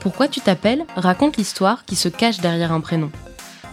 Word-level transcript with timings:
Pourquoi 0.00 0.28
tu 0.28 0.40
t'appelles 0.40 0.84
raconte 0.96 1.36
l'histoire 1.36 1.84
qui 1.84 1.96
se 1.96 2.08
cache 2.08 2.38
derrière 2.38 2.72
un 2.72 2.80
prénom. 2.80 3.10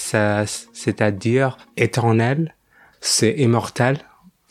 c'est-à-dire 0.73 1.57
éternel, 1.77 2.55
c'est 3.01 3.33
immortel. 3.39 4.01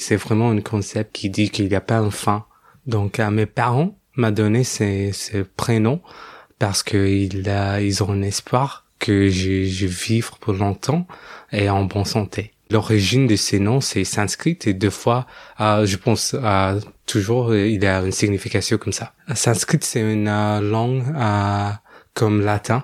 C'est 0.03 0.17
vraiment 0.17 0.49
un 0.51 0.59
concept 0.59 1.15
qui 1.15 1.29
dit 1.29 1.49
qu'il 1.49 1.69
n'y 1.69 1.75
a 1.75 1.81
pas 1.81 1.99
un 1.99 2.11
fin. 2.11 2.45
Donc 2.85 3.19
à 3.19 3.31
mes 3.31 3.45
parents 3.45 3.97
m'a 4.17 4.31
donné 4.31 4.65
ces 4.65 5.13
prénoms 5.55 6.01
parce 6.59 6.83
qu'ils 6.83 7.47
ils 7.81 8.03
ont 8.03 8.11
un 8.11 8.21
espoir 8.21 8.85
que 8.99 9.29
je, 9.29 9.63
je 9.63 9.87
vivre 9.87 10.37
pour 10.39 10.53
longtemps 10.53 11.07
et 11.53 11.69
en 11.69 11.85
bonne 11.85 12.03
santé. 12.03 12.51
L'origine 12.69 13.27
de 13.27 13.37
ces 13.37 13.59
noms, 13.59 13.79
c'est 13.79 14.03
sanskrit 14.03 14.59
et 14.65 14.73
deux 14.73 14.89
fois, 14.89 15.25
euh, 15.61 15.85
je 15.85 15.95
pense 15.95 16.35
euh, 16.37 16.79
toujours, 17.05 17.55
il 17.55 17.81
y 17.81 17.85
a 17.85 18.01
une 18.01 18.11
signification 18.11 18.77
comme 18.77 18.93
ça. 18.93 19.13
Sanskrit, 19.35 19.79
c'est 19.81 20.01
une 20.01 20.27
euh, 20.27 20.59
langue 20.59 21.03
euh, 21.15 21.69
comme 22.13 22.41
latin 22.41 22.83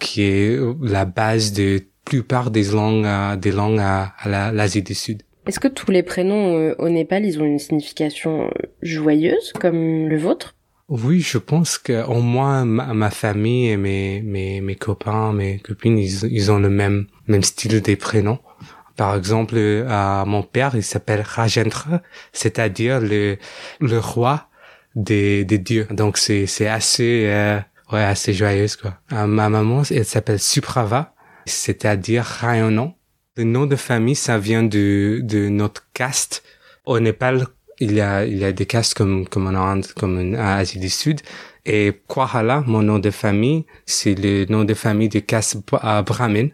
qui 0.00 0.22
est 0.22 0.58
la 0.82 1.06
base 1.06 1.52
de 1.52 1.82
plupart 2.04 2.50
des 2.50 2.64
langues, 2.64 3.06
euh, 3.06 3.36
des 3.36 3.52
langues 3.52 3.80
à 3.80 4.12
l'Asie 4.52 4.82
du 4.82 4.94
Sud. 4.94 5.22
Est-ce 5.48 5.60
que 5.60 5.68
tous 5.68 5.90
les 5.90 6.02
prénoms 6.02 6.58
euh, 6.58 6.74
au 6.78 6.90
Népal, 6.90 7.24
ils 7.24 7.40
ont 7.40 7.44
une 7.46 7.58
signification 7.58 8.48
euh, 8.48 8.50
joyeuse 8.82 9.54
comme 9.58 10.06
le 10.06 10.18
vôtre? 10.18 10.54
Oui, 10.90 11.20
je 11.20 11.38
pense 11.38 11.78
que 11.78 12.04
au 12.06 12.20
moins 12.20 12.66
ma, 12.66 12.92
ma 12.92 13.08
famille 13.08 13.70
et 13.70 13.78
mes, 13.78 14.20
mes, 14.20 14.60
mes 14.60 14.74
copains, 14.74 15.32
mes 15.32 15.58
copines, 15.58 15.98
ils, 15.98 16.52
ont 16.52 16.58
le 16.58 16.68
même, 16.68 17.06
même 17.28 17.42
style 17.42 17.80
des 17.80 17.96
prénoms. 17.96 18.40
Par 18.96 19.16
exemple, 19.16 19.54
euh, 19.56 20.24
mon 20.26 20.42
père, 20.42 20.72
il 20.74 20.82
s'appelle 20.82 21.22
Rajendra, 21.22 22.02
c'est-à-dire 22.34 23.00
le, 23.00 23.38
le 23.80 23.98
roi 23.98 24.48
des, 24.96 25.46
des 25.46 25.58
dieux. 25.58 25.86
Donc 25.90 26.18
c'est, 26.18 26.44
c'est 26.44 26.68
assez, 26.68 27.24
euh, 27.26 27.58
ouais, 27.90 28.04
assez 28.04 28.34
joyeuse, 28.34 28.76
quoi. 28.76 28.98
Euh, 29.14 29.26
ma 29.26 29.48
maman, 29.48 29.82
elle 29.90 30.04
s'appelle 30.04 30.40
Suprava, 30.40 31.14
c'est-à-dire 31.46 32.24
rayonnant. 32.24 32.97
Le 33.38 33.44
nom 33.44 33.66
de 33.66 33.76
famille, 33.76 34.16
ça 34.16 34.36
vient 34.36 34.64
de, 34.64 35.20
de 35.22 35.48
notre 35.48 35.86
caste. 35.94 36.42
Au 36.84 36.98
Népal, 36.98 37.46
il 37.78 37.92
y 37.92 38.00
a, 38.00 38.24
il 38.26 38.36
y 38.36 38.44
a 38.44 38.50
des 38.50 38.66
castes 38.66 38.94
comme, 38.94 39.28
comme 39.28 39.46
en 39.46 39.50
Inde, 39.54 39.86
comme 39.94 40.18
en 40.18 40.34
Asie 40.36 40.80
du 40.80 40.88
Sud. 40.88 41.20
Et 41.64 41.92
Kwahala, 42.08 42.64
mon 42.66 42.82
nom 42.82 42.98
de 42.98 43.10
famille, 43.12 43.64
c'est 43.86 44.16
le 44.16 44.44
nom 44.46 44.64
de 44.64 44.74
famille 44.74 45.08
de 45.08 45.20
caste 45.20 45.58
Brahmin. 45.70 46.48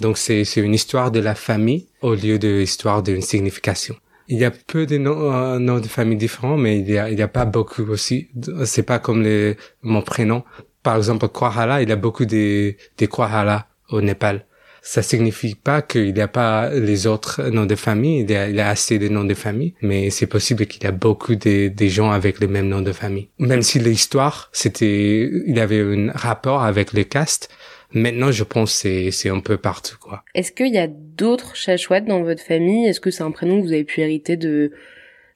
Donc 0.00 0.16
c'est, 0.16 0.44
c'est 0.44 0.60
une 0.60 0.74
histoire 0.74 1.10
de 1.10 1.18
la 1.18 1.34
famille 1.34 1.88
au 2.02 2.14
lieu 2.14 2.38
de 2.38 2.60
l'histoire 2.60 3.02
d'une 3.02 3.20
signification. 3.20 3.96
Il 4.28 4.38
y 4.38 4.44
a 4.44 4.52
peu 4.52 4.86
de 4.86 4.96
noms, 4.96 5.32
euh, 5.32 5.58
noms 5.58 5.80
de 5.80 5.88
famille 5.88 6.18
différents, 6.18 6.56
mais 6.56 6.78
il 6.78 6.88
y 6.88 6.98
a, 6.98 7.10
il 7.10 7.18
y 7.18 7.22
a 7.22 7.26
pas 7.26 7.46
beaucoup 7.46 7.82
aussi. 7.88 8.28
C'est 8.64 8.84
pas 8.84 9.00
comme 9.00 9.24
les, 9.24 9.56
mon 9.82 10.02
prénom. 10.02 10.44
Par 10.84 10.98
exemple, 10.98 11.26
Kwahala, 11.26 11.82
il 11.82 11.88
y 11.88 11.92
a 11.92 11.96
beaucoup 11.96 12.26
de, 12.26 12.76
de 12.96 13.06
Kwahala 13.06 13.66
au 13.88 14.00
Népal. 14.00 14.44
Ça 14.82 15.02
signifie 15.02 15.54
pas 15.54 15.82
qu'il 15.82 16.14
n'y 16.14 16.20
a 16.20 16.28
pas 16.28 16.70
les 16.70 17.06
autres 17.06 17.42
noms 17.50 17.66
de 17.66 17.74
famille, 17.74 18.20
il 18.20 18.30
y 18.30 18.60
a, 18.60 18.68
assez 18.68 18.98
de 18.98 19.08
noms 19.08 19.24
de 19.24 19.34
famille, 19.34 19.74
mais 19.82 20.10
c'est 20.10 20.26
possible 20.26 20.66
qu'il 20.66 20.84
y 20.84 20.86
a 20.86 20.92
beaucoup 20.92 21.34
de, 21.34 21.72
gens 21.88 22.10
avec 22.10 22.40
le 22.40 22.48
même 22.48 22.68
nom 22.68 22.82
de 22.82 22.92
famille. 22.92 23.28
Même 23.38 23.62
si 23.62 23.78
l'histoire, 23.78 24.50
c'était, 24.52 25.30
il 25.46 25.58
avait 25.58 25.80
un 25.80 26.12
rapport 26.12 26.62
avec 26.62 26.92
les 26.92 27.04
castes, 27.04 27.48
Maintenant, 27.94 28.30
je 28.30 28.44
pense 28.44 28.72
c'est 28.72 29.10
c'est 29.10 29.30
un 29.30 29.40
peu 29.40 29.56
partout 29.56 29.96
quoi. 29.98 30.22
Est-ce 30.34 30.52
qu'il 30.52 30.74
y 30.74 30.78
a 30.78 30.88
d'autres 30.88 31.56
chachouettes 31.56 32.04
dans 32.04 32.22
votre 32.22 32.42
famille? 32.42 32.86
Est-ce 32.86 33.00
que 33.00 33.10
c'est 33.10 33.22
un 33.22 33.30
prénom 33.30 33.60
que 33.60 33.66
vous 33.66 33.72
avez 33.72 33.84
pu 33.84 34.02
hériter 34.02 34.36
de 34.36 34.72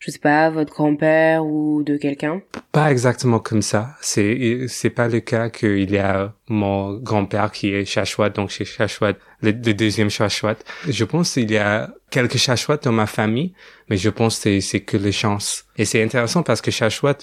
je 0.03 0.11
sais 0.11 0.19
pas, 0.19 0.51
votre 0.51 0.73
grand-père 0.73 1.47
ou 1.47 1.85
de 1.85 1.97
quelqu'un? 1.97 2.43
Pas 2.73 2.91
exactement 2.91 3.39
comme 3.39 3.63
ça. 3.63 3.95
C'est 4.01 4.65
c'est 4.67 4.91
pas 4.91 5.07
le 5.07 5.21
cas 5.21 5.49
qu'il 5.49 5.93
y 5.93 5.99
a 5.99 6.35
mon 6.49 6.95
grand-père 6.95 7.53
qui 7.53 7.73
est 7.73 7.85
Shashwat, 7.85 8.31
donc 8.31 8.51
c'est 8.51 8.65
Shashwat, 8.65 9.15
le, 9.43 9.53
le, 9.53 9.75
deuxième 9.75 10.11
Shashwat. 10.11 10.57
Je 10.89 11.05
pense 11.05 11.35
qu'il 11.35 11.53
y 11.53 11.57
a 11.57 11.95
quelques 12.11 12.37
Shashwat 12.37 12.79
dans 12.79 12.91
ma 12.91 13.07
famille, 13.07 13.55
mais 13.89 13.97
je 13.97 14.11
pense 14.11 14.41
que 14.41 14.59
c'est 14.59 14.81
que 14.81 14.97
les 14.97 15.13
chances. 15.13 15.67
Et 15.77 15.85
c'est 15.85 16.03
intéressant 16.03 16.43
parce 16.43 16.61
que 16.61 16.73
Shashwat, 16.73 17.19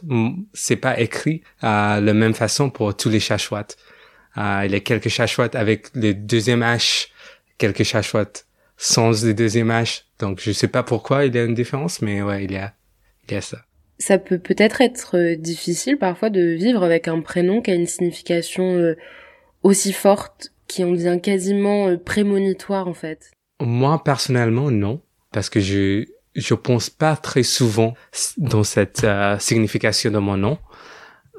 c'est 0.54 0.78
pas 0.78 0.98
écrit 1.02 1.42
à 1.62 2.00
la 2.02 2.14
même 2.14 2.34
façon 2.34 2.70
pour 2.70 2.96
tous 2.96 3.10
les 3.10 3.20
Shashwat. 3.20 3.68
Uh, 4.38 4.64
il 4.64 4.72
y 4.72 4.76
a 4.76 4.80
quelques 4.80 5.10
Shashwat 5.10 5.50
avec 5.54 5.88
le 5.96 6.14
deuxième 6.14 6.62
H, 6.62 7.10
quelques 7.58 7.84
Shashwat 7.84 8.46
sans 8.80 9.24
le 9.24 9.34
deuxième 9.34 9.70
H. 9.70 10.04
Donc 10.20 10.40
je 10.42 10.52
sais 10.52 10.70
pas 10.70 10.82
pourquoi 10.82 11.26
il 11.26 11.36
y 11.36 11.38
a 11.38 11.44
une 11.44 11.54
différence, 11.54 12.02
mais 12.02 12.24
ouais, 12.24 12.46
il 12.46 12.54
y 12.54 12.58
a, 12.58 12.74
il 13.28 13.34
y 13.34 13.38
a 13.38 13.42
ça. 13.42 13.60
Ça 14.00 14.18
peut 14.18 14.40
peut-être 14.40 14.80
être 14.80 15.36
difficile 15.36 15.98
parfois 15.98 16.30
de 16.30 16.42
vivre 16.42 16.84
avec 16.84 17.10
un 17.10 17.20
prénom 17.20 17.62
qui 17.62 17.72
a 17.72 17.76
une 17.76 17.86
signification 17.86 18.78
euh, 18.78 18.96
aussi 19.62 19.92
forte, 19.92 20.54
qui 20.68 20.84
en 20.86 20.92
devient 20.92 21.20
quasiment 21.22 21.90
euh, 21.90 21.98
prémonitoire 21.98 22.88
en 22.88 22.94
fait. 22.94 23.32
Moi 23.60 24.02
personnellement 24.04 24.72
non, 24.72 25.02
parce 25.32 25.50
que 25.50 25.60
je 25.60 26.06
je 26.36 26.54
pense 26.54 26.90
pas 26.90 27.18
très 27.18 27.44
souvent 27.44 27.96
dans 28.38 28.64
cette 28.64 29.04
euh, 29.04 29.38
signification 29.40 30.12
de 30.12 30.20
mon 30.20 30.38
nom 30.38 30.58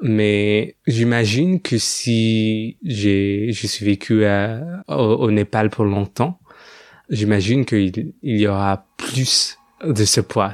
mais 0.01 0.77
j'imagine 0.87 1.61
que 1.61 1.77
si 1.77 2.77
j'ai 2.83 3.51
je 3.51 3.67
suis 3.67 3.85
vécu 3.85 4.25
à, 4.25 4.83
au, 4.87 4.93
au, 4.93 5.31
Népal 5.31 5.69
pour 5.69 5.85
longtemps, 5.85 6.39
j'imagine 7.11 7.65
qu'il 7.65 8.13
il 8.23 8.39
y 8.39 8.47
aura 8.47 8.85
plus 8.97 9.59
de 9.83 10.05
ce 10.05 10.21
poids. 10.21 10.53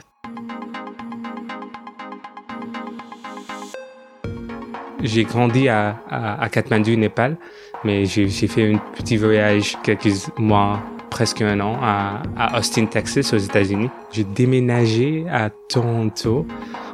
J'ai 5.04 5.24
grandi 5.24 5.70
à, 5.70 6.50
Kathmandu, 6.52 6.98
Népal, 6.98 7.38
mais 7.84 8.06
j'ai 8.06 8.28
fait 8.30 8.74
un 8.74 8.78
petit 8.96 9.16
voyage 9.16 9.78
quelques 9.84 10.38
mois, 10.38 10.82
presque 11.12 11.42
un 11.42 11.60
an, 11.60 11.78
à, 11.82 12.58
Austin, 12.58 12.88
Texas, 12.88 13.32
aux 13.32 13.38
États-Unis. 13.38 13.90
J'ai 14.12 14.24
déménagé 14.24 15.26
à 15.32 15.52
Toronto 15.70 16.48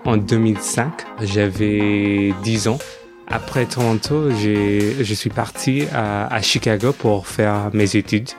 en 0.04 0.18
2005. 0.18 0.92
J'avais 1.22 2.34
10 2.44 2.68
ans. 2.68 2.78
Après 3.28 3.66
Toronto, 3.66 4.30
je 4.32 5.14
suis 5.14 5.30
parti 5.30 5.86
à, 5.94 6.42
Chicago 6.42 6.92
pour 6.92 7.26
faire 7.26 7.70
mes 7.74 7.96
études. 7.96 8.30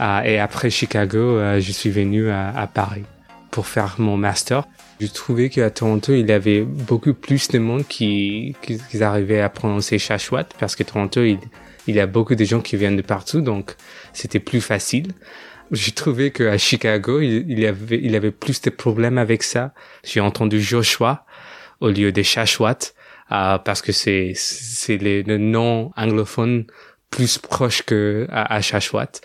Uh, 0.00 0.24
et 0.24 0.38
après 0.38 0.70
Chicago, 0.70 1.40
uh, 1.40 1.60
je 1.60 1.72
suis 1.72 1.90
venu 1.90 2.30
à, 2.30 2.68
Paris 2.72 3.04
pour 3.50 3.66
faire 3.66 3.96
mon 3.98 4.16
master. 4.16 4.64
Je 5.00 5.06
trouvais 5.06 5.48
qu'à 5.48 5.70
Toronto, 5.70 6.12
il 6.12 6.28
y 6.28 6.32
avait 6.32 6.62
beaucoup 6.62 7.14
plus 7.14 7.48
de 7.48 7.58
monde 7.58 7.86
qui, 7.86 8.56
qui, 8.62 8.78
qui 8.90 9.02
arrivait 9.02 9.40
à 9.40 9.48
prononcer 9.48 9.98
Shashwat 9.98 10.46
parce 10.58 10.76
que 10.76 10.82
Toronto, 10.82 11.22
il, 11.22 11.38
il 11.86 11.96
y 11.96 12.00
a 12.00 12.06
beaucoup 12.06 12.34
de 12.34 12.44
gens 12.44 12.60
qui 12.60 12.76
viennent 12.76 12.96
de 12.96 13.02
partout, 13.02 13.40
donc 13.40 13.74
c'était 14.12 14.38
plus 14.38 14.60
facile. 14.60 15.12
J'ai 15.70 15.92
trouvé 15.92 16.30
qu'à 16.30 16.58
Chicago, 16.58 17.20
il, 17.20 17.58
y 17.58 17.66
avait, 17.66 18.00
il 18.02 18.14
avait 18.14 18.30
plus 18.30 18.60
de 18.60 18.70
problèmes 18.70 19.18
avec 19.18 19.42
ça. 19.42 19.72
J'ai 20.04 20.20
entendu 20.20 20.60
Joshua 20.60 21.24
au 21.80 21.88
lieu 21.88 22.12
de 22.12 22.22
Shashwat, 22.22 22.92
euh, 23.32 23.58
parce 23.58 23.80
que 23.82 23.92
c'est, 23.92 24.32
c'est 24.34 24.98
le, 24.98 25.22
le 25.22 25.38
nom 25.38 25.90
anglophone 25.96 26.66
plus 27.10 27.38
proche 27.38 27.82
que 27.82 28.26
à, 28.30 28.54
à 28.54 28.60
Shashwat. 28.60 29.20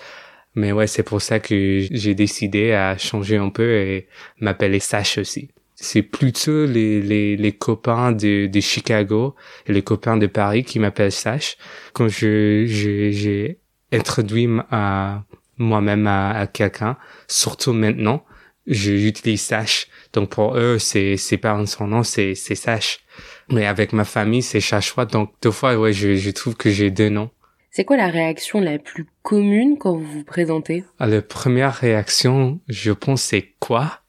Mais 0.58 0.72
ouais, 0.72 0.88
c'est 0.88 1.04
pour 1.04 1.22
ça 1.22 1.40
que 1.40 1.86
j'ai 1.92 2.16
décidé 2.16 2.72
à 2.72 2.98
changer 2.98 3.38
un 3.38 3.50
peu 3.50 3.76
et 3.76 4.08
m'appeler 4.40 4.80
Sash 4.80 5.20
aussi. 5.20 5.50
C'est 5.76 6.02
plutôt 6.02 6.66
les, 6.66 7.00
les, 7.00 7.38
les 7.38 7.52
copains 7.52 8.12
de, 8.12 8.48
de 8.48 8.60
Chicago 8.60 9.36
et 9.68 9.74
les 9.74 9.84
copains 9.84 10.18
de 10.18 10.26
Paris 10.26 10.64
qui 10.64 10.80
m'appellent 10.80 11.12
Sash. 11.12 11.58
Quand 11.94 12.08
je, 12.08 12.66
j'ai 12.66 13.60
introduit 13.92 14.50
à, 14.72 15.26
moi-même 15.60 16.08
à, 16.08 16.48
quelqu'un, 16.52 16.98
surtout 17.28 17.74
maintenant, 17.74 18.26
j'utilise 18.66 19.42
Sash. 19.44 19.88
Donc 20.12 20.32
pour 20.32 20.58
eux, 20.58 20.80
c'est 20.80 21.18
c'est 21.18 21.38
pas 21.38 21.64
son 21.68 21.86
nom, 21.86 22.02
c'est 22.02 22.34
c'est 22.34 22.56
Sash. 22.56 23.02
Mais 23.50 23.68
avec 23.68 23.94
ma 23.94 24.06
famille, 24.06 24.42
c'est 24.42 24.60
Chachwa. 24.60 25.06
Donc, 25.06 25.34
deux 25.42 25.52
fois, 25.52 25.78
ouais, 25.78 25.94
je, 25.94 26.16
je 26.16 26.30
trouve 26.32 26.56
que 26.56 26.70
j'ai 26.70 26.92
deux 26.92 27.10
noms. 27.10 27.30
C'est 27.78 27.86
quoi 27.86 27.98
la 27.98 28.08
réaction 28.08 28.60
la 28.60 28.80
plus 28.80 29.06
commune 29.22 29.78
quand 29.78 29.96
vous 29.96 30.04
vous 30.04 30.24
présentez? 30.24 30.84
Ah, 30.98 31.06
La 31.06 31.22
première 31.22 31.76
réaction, 31.76 32.60
je 32.68 32.92
pense, 32.92 33.22
c'est 33.22 33.54
quoi? 33.60 34.00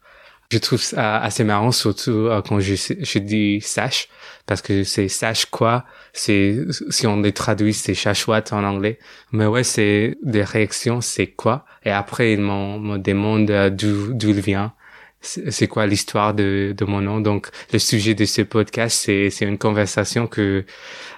Je 0.50 0.56
trouve 0.56 0.80
ça 0.80 1.18
assez 1.18 1.44
marrant, 1.44 1.70
surtout 1.70 2.28
euh, 2.28 2.40
quand 2.40 2.60
je, 2.60 3.18
dis 3.18 3.60
sache, 3.60 4.08
parce 4.46 4.62
que 4.62 4.84
c'est 4.84 5.08
sache 5.08 5.44
quoi, 5.44 5.84
c'est, 6.14 6.64
si 6.88 7.06
on 7.06 7.20
les 7.20 7.32
traduit, 7.32 7.74
c'est 7.74 7.92
chachouat 7.92 8.42
en 8.52 8.64
anglais. 8.64 8.98
Mais 9.32 9.44
ouais, 9.44 9.64
c'est 9.64 10.16
des 10.22 10.44
réactions, 10.44 11.02
c'est 11.02 11.26
quoi? 11.26 11.66
Et 11.84 11.90
après, 11.90 12.32
ils 12.32 12.40
me 12.40 12.96
demandent 12.96 13.50
euh, 13.50 13.68
d'où, 13.68 14.14
d'où 14.14 14.30
il 14.30 14.40
vient. 14.40 14.72
C'est 15.20 15.66
quoi 15.66 15.86
l'histoire 15.86 16.32
de, 16.32 16.74
de 16.74 16.84
mon 16.86 17.02
nom? 17.02 17.20
Donc, 17.20 17.48
le 17.74 17.78
sujet 17.78 18.14
de 18.14 18.24
ce 18.24 18.40
podcast, 18.40 18.98
c'est, 18.98 19.28
c'est 19.28 19.44
une 19.44 19.58
conversation 19.58 20.26
que 20.26 20.64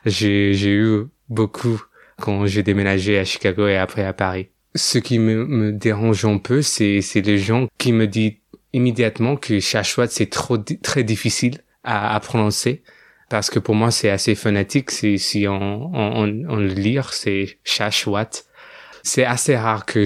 j'ai, 0.04 0.52
j'ai 0.54 0.72
eu 0.72 1.04
beaucoup 1.28 1.80
quand 2.20 2.46
j'ai 2.46 2.62
déménagé 2.62 3.18
à 3.18 3.24
Chicago 3.24 3.66
et 3.66 3.76
après 3.76 4.04
à 4.04 4.12
Paris. 4.12 4.50
Ce 4.76 4.98
qui 4.98 5.18
me, 5.18 5.72
dérange 5.72 6.24
un 6.24 6.38
peu, 6.38 6.62
c'est, 6.62 7.00
les 7.14 7.38
gens 7.38 7.66
qui 7.78 7.92
me 7.92 8.06
disent 8.06 8.34
immédiatement 8.72 9.36
que 9.36 9.58
Shashwat 9.58 10.06
c'est 10.08 10.30
trop 10.30 10.58
très 10.58 11.02
difficile 11.02 11.58
à, 11.82 12.18
prononcer. 12.20 12.82
Parce 13.28 13.50
que 13.50 13.58
pour 13.58 13.74
moi 13.74 13.90
c'est 13.90 14.10
assez 14.10 14.34
phonétique 14.36 14.90
si, 14.92 15.46
on, 15.48 16.24
le 16.24 16.66
lit 16.66 16.98
c'est 17.10 17.58
Shashwat. 17.64 18.30
C'est 19.02 19.24
assez 19.24 19.56
rare 19.56 19.86
que 19.86 19.98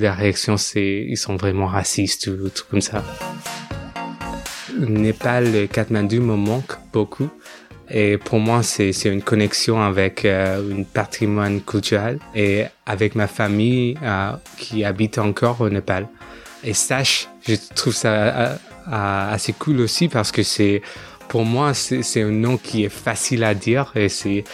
la 0.00 0.12
réaction 0.12 0.56
c'est 0.58 1.06
ils 1.08 1.16
sont 1.16 1.36
vraiment 1.36 1.66
racistes 1.66 2.26
ou 2.26 2.50
tout 2.50 2.64
comme 2.70 2.80
ça. 2.82 3.02
Népal 4.78 5.68
Kathmandu 5.68 6.20
me 6.20 6.36
manque 6.36 6.72
beaucoup 6.92 7.30
et 7.90 8.18
pour 8.18 8.38
moi 8.38 8.62
c'est 8.62 8.92
une 9.04 9.22
connexion 9.22 9.82
avec 9.82 10.24
euh, 10.24 10.70
une 10.70 10.84
patrimoine 10.84 11.60
culturel. 11.60 12.18
Et 12.34 12.64
avec 12.86 13.14
ma 13.14 13.26
famille 13.26 13.96
euh, 14.02 14.32
qui 14.58 14.84
habite 14.84 15.18
encore 15.18 15.60
au 15.60 15.70
Népal. 15.70 16.08
Et 16.64 16.74
Sash, 16.74 17.28
je 17.46 17.54
trouve 17.74 17.94
ça 17.94 18.12
euh, 18.12 18.56
euh, 18.88 19.32
assez 19.32 19.52
cool 19.52 19.80
aussi 19.80 20.08
parce 20.08 20.30
que 20.32 20.42
c'est, 20.42 20.82
pour 21.28 21.44
moi, 21.44 21.74
c'est 21.74 22.22
un 22.22 22.30
nom 22.30 22.56
qui 22.56 22.84
est 22.84 22.88
facile 22.88 23.44
à 23.44 23.54
dire. 23.54 23.92
Et 23.96 24.08
si 24.08 24.44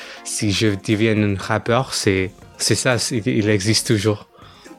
je 0.53 0.69
deviens 0.87 1.17
un 1.21 1.37
rappeur, 1.37 1.95
c'est 1.95 2.31
ça, 2.59 2.97
il 3.11 3.49
existe 3.49 3.89
toujours. 3.89 4.29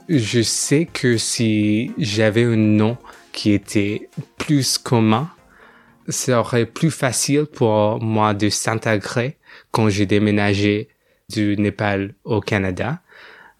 Je 0.07 0.41
sais 0.41 0.87
que 0.91 1.17
si 1.17 1.91
j'avais 1.97 2.43
un 2.43 2.55
nom 2.55 2.97
qui 3.31 3.51
était 3.51 4.09
plus 4.37 4.77
commun, 4.77 5.29
ça 6.09 6.39
aurait 6.39 6.65
plus 6.65 6.91
facile 6.91 7.45
pour 7.45 8.01
moi 8.01 8.33
de 8.33 8.49
s'intégrer 8.49 9.37
quand 9.71 9.89
j'ai 9.89 10.05
déménagé 10.05 10.89
du 11.29 11.55
Népal 11.57 12.15
au 12.23 12.41
Canada. 12.41 13.01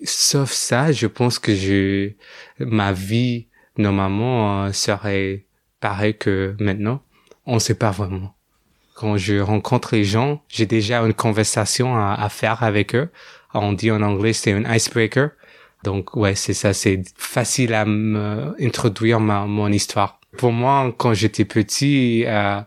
Sauf 0.04 0.52
ça, 0.52 0.92
je 0.92 1.08
pense 1.08 1.40
que 1.40 1.54
je, 1.54 2.12
ma 2.60 2.92
vie 2.92 3.48
normalement 3.78 4.66
euh, 4.66 4.72
serait 4.72 5.46
pareil 5.80 6.18
que 6.18 6.56
maintenant. 6.60 7.02
On 7.46 7.60
sait 7.60 7.76
pas 7.76 7.92
vraiment. 7.92 8.36
Quand 8.96 9.18
je 9.18 9.40
rencontre 9.40 9.96
les 9.96 10.04
gens, 10.04 10.44
j'ai 10.50 10.66
déjà 10.66 11.02
une 11.02 11.14
conversation 11.14 11.98
à, 11.98 12.28
faire 12.30 12.64
avec 12.64 12.96
eux. 12.96 13.10
On 13.54 13.74
dit 13.74 13.92
en 13.92 14.02
anglais 14.02 14.34
c'est 14.34 14.52
un 14.52 14.72
icebreaker. 14.74 15.32
Donc 15.84 16.16
ouais, 16.16 16.36
c'est 16.36 16.54
ça, 16.54 16.74
c'est 16.74 17.02
facile 17.16 17.74
à 17.74 17.86
introduire 18.60 19.20
ma, 19.20 19.46
mon 19.46 19.72
histoire. 19.72 20.19
Pour 20.38 20.52
moi, 20.52 20.94
quand 20.98 21.14
j'étais 21.14 21.46
petit, 21.46 22.24
euh, 22.26 22.62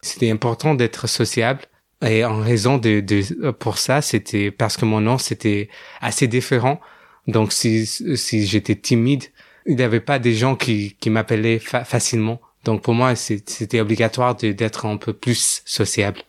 c'était 0.00 0.30
important 0.30 0.74
d'être 0.74 1.06
sociable. 1.06 1.62
Et 2.04 2.24
en 2.24 2.40
raison 2.40 2.78
de, 2.78 3.00
de 3.00 3.50
pour 3.50 3.78
ça, 3.78 4.02
c'était 4.02 4.50
parce 4.50 4.76
que 4.76 4.84
mon 4.84 5.00
nom 5.00 5.18
c'était 5.18 5.68
assez 6.00 6.28
différent. 6.28 6.80
Donc 7.26 7.52
si 7.52 7.86
si 7.86 8.46
j'étais 8.46 8.76
timide, 8.76 9.24
il 9.66 9.76
n'y 9.76 9.82
avait 9.82 10.00
pas 10.00 10.18
des 10.18 10.34
gens 10.34 10.54
qui, 10.54 10.96
qui 11.00 11.10
m'appelaient 11.10 11.58
facilement. 11.58 12.40
Donc 12.64 12.82
pour 12.82 12.94
moi, 12.94 13.14
c'était 13.16 13.80
obligatoire 13.80 14.34
d'être 14.36 14.86
un 14.86 14.96
peu 14.96 15.12
plus 15.12 15.62
sociable. 15.64 16.20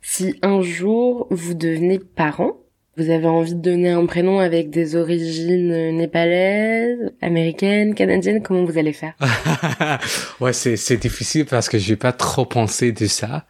Si 0.00 0.38
un 0.42 0.62
jour 0.62 1.28
vous 1.30 1.54
devenez 1.54 2.00
parent, 2.00 2.56
vous 2.96 3.10
avez 3.10 3.26
envie 3.26 3.54
de 3.54 3.60
donner 3.60 3.90
un 3.90 4.04
prénom 4.06 4.38
avec 4.38 4.70
des 4.70 4.96
origines 4.96 5.96
népalaises, 5.96 7.12
américaines, 7.22 7.94
canadiennes, 7.94 8.42
comment 8.42 8.64
vous 8.64 8.78
allez 8.78 8.92
faire? 8.92 9.14
Ouais, 10.40 10.52
c'est 10.52 10.96
difficile 10.96 11.46
parce 11.46 11.68
que 11.68 11.78
j'ai 11.78 11.96
pas 11.96 12.12
trop 12.12 12.44
pensé 12.44 12.92
de 12.92 13.06
ça. 13.06 13.46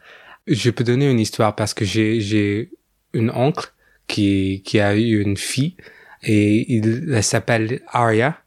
Je 0.47 0.71
peux 0.71 0.85
donner 0.85 1.11
une 1.11 1.21
histoire 1.21 1.55
parce 1.57 1.75
que 1.75 1.85
j'ai 1.85 2.21
j'ai 2.21 2.71
une 3.13 3.31
oncle 3.31 3.73
qui 4.07 4.63
qui 4.65 4.81
a 4.81 4.95
eu 4.95 5.21
une 5.21 5.37
fille 5.37 5.77
et 6.23 6.73
il 6.73 7.13
elle 7.13 7.23
s'appelle 7.23 7.81
Arya 7.89 8.43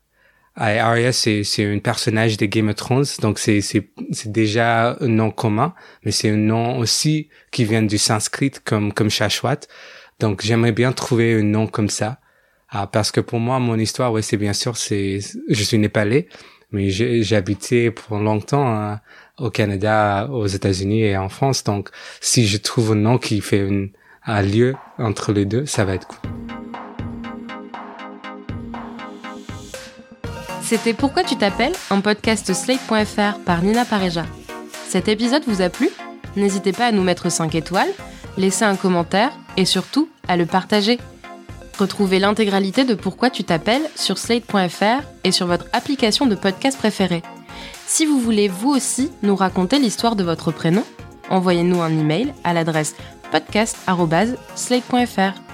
Arya, 0.58 1.12
c'est 1.12 1.44
c'est 1.44 1.66
un 1.66 1.80
personnage 1.80 2.38
de 2.38 2.46
Game 2.46 2.70
of 2.70 2.76
Thrones, 2.76 3.06
donc 3.22 3.40
c'est 3.40 3.60
c'est 3.60 3.90
c'est 4.12 4.32
déjà 4.32 4.98
un 5.02 5.08
nom 5.08 5.30
commun, 5.30 5.74
mais 6.04 6.12
c'est 6.12 6.30
un 6.30 6.38
nom 6.38 6.78
aussi 6.78 7.30
qui 7.52 7.66
vient 7.66 7.82
du 7.82 7.98
sanskrit 7.98 8.52
comme 8.64 8.94
comme 8.94 9.10
Shashwat. 9.10 9.62
Donc 10.20 10.42
j'aimerais 10.42 10.72
bien 10.72 10.92
trouver 10.92 11.40
un 11.40 11.44
nom 11.44 11.68
comme 11.68 11.90
ça, 11.90 12.20
ah, 12.70 12.88
parce 12.88 13.12
que 13.12 13.22
pour 13.22 13.40
moi 13.40 13.60
mon 13.60 13.78
histoire, 13.78 14.12
ouais, 14.12 14.22
c'est 14.22 14.38
bien 14.38 14.54
sûr 14.54 14.78
c'est 14.78 15.20
je 15.50 15.64
suis 15.64 15.78
népalais, 15.78 16.28
mais 16.72 16.90
j'ai 16.90 17.36
habité 17.36 17.92
pour 17.92 18.18
longtemps 18.18 18.68
hein, 18.68 19.02
au 19.38 19.50
Canada, 19.50 20.28
aux 20.32 20.48
États-Unis 20.48 21.04
et 21.04 21.18
en 21.18 21.30
France. 21.30 21.64
Donc 21.64 21.90
si 22.22 22.48
je 22.48 22.58
trouve 22.58 22.94
un 22.94 22.96
nom 22.96 23.18
qui 23.18 23.42
fait 23.42 23.92
un 24.26 24.42
lieu 24.42 24.76
entre 24.98 25.34
les 25.34 25.46
deux, 25.46 25.66
ça 25.66 25.86
va 25.86 25.96
être 25.96 26.08
cool. 26.08 26.30
C'était 30.62 30.94
Pourquoi 30.94 31.24
tu 31.24 31.36
t'appelles 31.36 31.76
un 31.92 32.02
podcast 32.02 32.52
slate.fr 32.52 33.40
par 33.46 33.62
Nina 33.62 33.86
Pareja. 33.86 34.26
Cet 34.88 35.08
épisode 35.08 35.44
vous 35.46 35.62
a 35.62 35.70
plu? 35.70 35.90
N'hésitez 36.36 36.72
pas 36.72 36.88
à 36.88 36.92
nous 36.92 37.04
mettre 37.04 37.32
5 37.32 37.54
étoiles, 37.54 37.92
laisser 38.36 38.66
un 38.66 38.76
commentaire 38.76 39.32
et 39.58 39.66
surtout 39.66 40.10
à 40.28 40.38
le 40.38 40.46
partager. 40.46 41.00
Retrouvez 41.78 42.20
l'intégralité 42.20 42.86
de 42.86 42.94
Pourquoi 42.94 43.30
tu 43.30 43.44
t'appelles 43.44 43.90
sur 43.96 44.18
slate.fr 44.18 45.04
et 45.24 45.32
sur 45.32 45.48
votre 45.48 45.66
application 45.74 46.26
de 46.26 46.36
podcast 46.36 46.78
préférée. 46.78 47.24
Si 47.86 48.06
vous 48.06 48.20
voulez 48.20 48.48
vous 48.48 48.70
aussi 48.70 49.12
nous 49.24 49.36
raconter 49.36 49.80
l'histoire 49.80 50.16
de 50.16 50.24
votre 50.24 50.52
prénom, 50.52 50.84
envoyez-nous 51.30 51.82
un 51.82 51.92
email 51.92 52.34
à 52.44 52.54
l'adresse 52.54 52.96
podcast.slate.fr. 53.32 55.45